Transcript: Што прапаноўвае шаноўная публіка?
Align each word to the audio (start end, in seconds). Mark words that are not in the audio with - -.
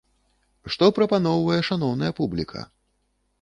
Што 0.75 0.87
прапаноўвае 0.99 1.59
шаноўная 1.69 2.11
публіка? 2.21 2.65